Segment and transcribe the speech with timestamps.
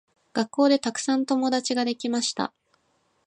[0.33, 2.53] 学校でたくさん友達ができました。